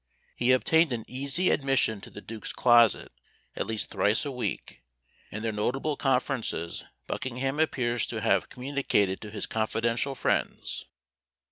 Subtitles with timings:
[0.35, 3.11] He obtained an easy admission to the duke's closet
[3.55, 4.81] at least thrice a week,
[5.31, 10.85] and their notable conferences Buckingham appears to have communicated to his confidential friends.